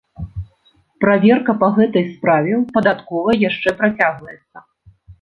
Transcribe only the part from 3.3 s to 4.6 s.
яшчэ працягваецца.